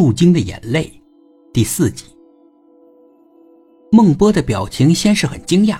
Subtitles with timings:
[0.00, 0.90] 树精的眼泪，
[1.52, 2.06] 第四集。
[3.92, 5.76] 孟波的表情先是很惊讶，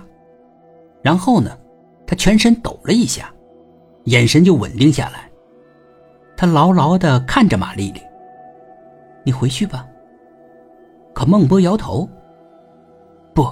[1.03, 1.57] 然后呢，
[2.07, 3.33] 他全身抖了一下，
[4.05, 5.31] 眼神就稳定下来。
[6.37, 8.03] 他牢牢的看着马丽丽
[9.25, 9.89] ：“你回去吧。”
[11.17, 12.07] 可孟波摇头
[13.35, 13.45] ：“不，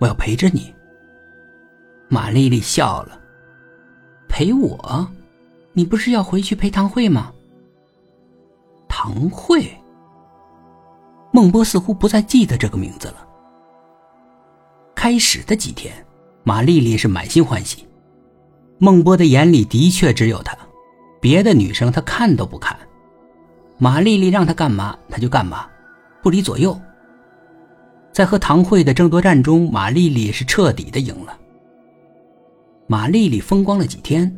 [0.00, 0.74] 我要陪着你。”
[2.10, 3.20] 马丽丽笑了
[4.28, 5.06] ：“陪我？
[5.74, 7.32] 你不是要回去陪唐慧吗？”
[9.02, 9.66] 唐慧。
[11.32, 13.26] 孟波似乎不再记得这个名字了。
[14.94, 16.04] 开始的几天，
[16.42, 17.88] 马丽丽是满心欢喜。
[18.76, 20.54] 孟波的眼里的确只有她，
[21.18, 22.78] 别的女生他看都不看。
[23.78, 25.66] 马丽丽让他干嘛他就干嘛，
[26.22, 26.78] 不离左右。
[28.12, 31.38] 在和唐慧的争夺战中，马丽丽是彻底的赢了。
[32.86, 34.30] 马丽丽风光了几天，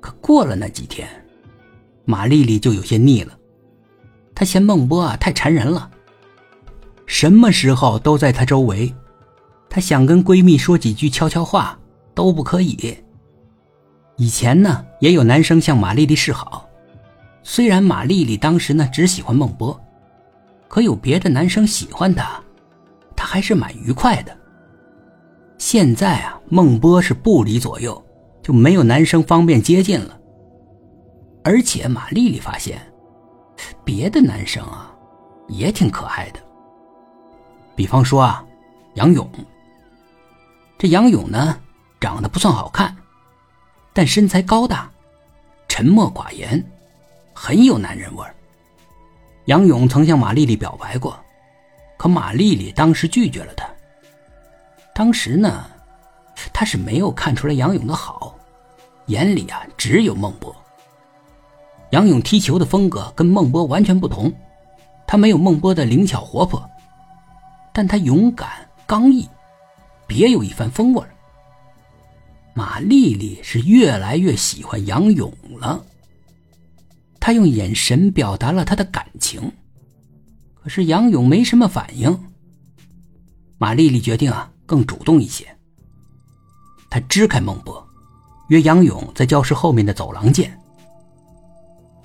[0.00, 1.08] 可过了那几天，
[2.04, 3.32] 马丽丽就有些腻了。
[4.34, 5.90] 她嫌孟波啊太缠人了，
[7.06, 8.92] 什么时候都在她周围。
[9.68, 11.78] 她想跟闺蜜说几句悄悄话
[12.14, 12.96] 都不可以。
[14.16, 16.68] 以前呢，也有男生向马丽丽示好，
[17.42, 19.78] 虽然马丽丽当时呢只喜欢孟波，
[20.68, 22.40] 可有别的男生喜欢她，
[23.16, 24.36] 她还是蛮愉快的。
[25.58, 28.00] 现在啊，孟波是不离左右，
[28.42, 30.18] 就没有男生方便接近了。
[31.42, 32.80] 而且马丽丽发现，
[33.84, 34.90] 别的男生啊，
[35.48, 36.40] 也挺可爱的。
[37.76, 38.44] 比方说啊，
[38.94, 39.28] 杨勇。
[40.78, 41.60] 这杨勇呢，
[42.00, 42.96] 长得不算好看，
[43.92, 44.90] 但身材高大，
[45.68, 46.64] 沉默寡言，
[47.32, 48.34] 很有男人味儿
[49.46, 51.18] 杨勇曾向马丽丽表白过，
[51.98, 53.68] 可马丽丽当时拒绝了他。
[54.94, 55.66] 当时呢，
[56.52, 58.34] 他是没有看出来杨勇的好，
[59.06, 60.54] 眼里啊只有孟博。
[61.94, 64.32] 杨勇踢球的风格跟孟波完全不同，
[65.06, 66.68] 他没有孟波的灵巧活泼，
[67.72, 68.48] 但他勇敢
[68.84, 69.24] 刚毅。
[70.08, 71.02] 别有一番风味
[72.52, 75.84] 马丽丽是越来越喜欢杨勇了。
[77.20, 79.40] 她用眼神表达了她的感情，
[80.52, 82.18] 可是杨勇没什么反应。
[83.56, 85.46] 马丽丽决定啊，更主动一些。
[86.90, 87.86] 她支开孟波，
[88.48, 90.58] 约杨勇在教室后面的走廊见。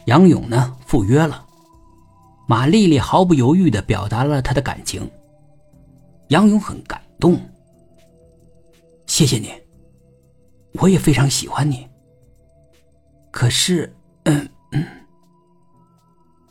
[0.10, 1.46] 杨勇呢，赴约了。
[2.48, 5.08] 马丽丽毫不犹豫的表达了她的感情。
[6.30, 7.40] 杨勇很感动。
[9.06, 9.54] 谢谢你，
[10.74, 11.88] 我也非常喜欢你。
[13.30, 14.84] 可是，嗯嗯，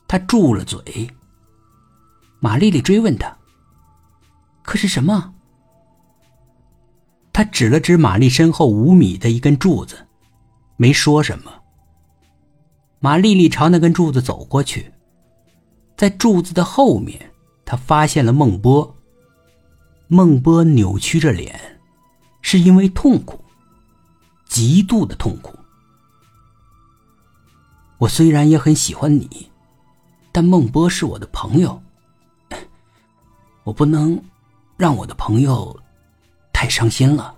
[0.07, 0.81] 他住了嘴。
[2.39, 3.37] 马丽丽追问他
[4.63, 5.35] ：“可是什么？”
[7.35, 10.07] 他指了指玛丽身后五米的一根柱子，
[10.77, 11.58] 没说什么。
[13.01, 14.93] 马丽丽朝那根柱子走过去，
[15.97, 17.31] 在柱子的后面，
[17.65, 18.97] 她发现了孟波。
[20.07, 21.75] 孟波扭曲着脸。
[22.41, 23.45] 是因为痛苦，
[24.47, 25.59] 极度的痛苦。
[27.99, 29.51] 我虽然也很喜欢你，
[30.33, 31.83] 但孟波是我的朋友，
[33.65, 34.19] 我不能
[34.79, 35.79] 让我的朋友
[36.53, 37.35] 太伤心了。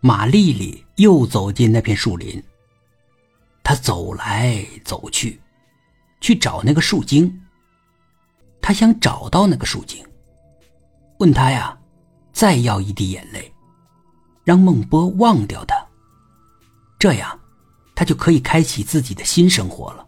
[0.00, 2.42] 马丽丽又走进那片树林，
[3.74, 5.40] 走来走去，
[6.20, 7.40] 去找那个树精。
[8.60, 10.04] 他想找到那个树精，
[11.18, 11.78] 问他呀。
[12.32, 13.54] 再要一滴眼泪，
[14.42, 15.76] 让孟波忘掉他，
[16.98, 17.38] 这样，
[17.94, 20.04] 他就可以开启自己的新生活了。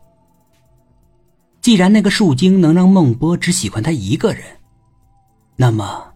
[1.60, 4.42] 既然那个树精能让孟波只喜欢他一个人，
[5.54, 6.12] 那么，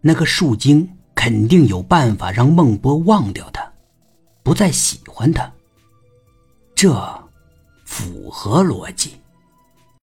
[0.00, 3.68] 那个树精肯定有办法让孟波忘掉他，
[4.44, 5.52] 不再喜欢他。
[6.82, 7.28] 这
[7.84, 9.19] 符合逻辑。